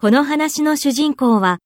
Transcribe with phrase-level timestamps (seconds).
[0.00, 1.58] この話の主人公は